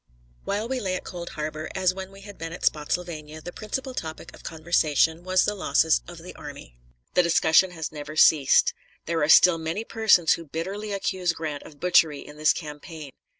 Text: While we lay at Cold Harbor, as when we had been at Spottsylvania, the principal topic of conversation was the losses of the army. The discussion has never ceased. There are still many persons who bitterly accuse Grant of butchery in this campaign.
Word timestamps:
While 0.45 0.67
we 0.67 0.79
lay 0.79 0.95
at 0.95 1.03
Cold 1.03 1.29
Harbor, 1.37 1.69
as 1.75 1.93
when 1.93 2.11
we 2.11 2.21
had 2.21 2.39
been 2.39 2.53
at 2.53 2.65
Spottsylvania, 2.65 3.39
the 3.39 3.51
principal 3.53 3.93
topic 3.93 4.33
of 4.33 4.41
conversation 4.41 5.23
was 5.23 5.45
the 5.45 5.53
losses 5.53 6.01
of 6.07 6.17
the 6.17 6.33
army. 6.33 6.79
The 7.13 7.21
discussion 7.21 7.69
has 7.69 7.91
never 7.91 8.15
ceased. 8.15 8.73
There 9.05 9.21
are 9.21 9.29
still 9.29 9.59
many 9.59 9.83
persons 9.83 10.33
who 10.33 10.45
bitterly 10.45 10.91
accuse 10.91 11.33
Grant 11.33 11.61
of 11.61 11.79
butchery 11.79 12.25
in 12.25 12.37
this 12.37 12.51
campaign. 12.51 13.11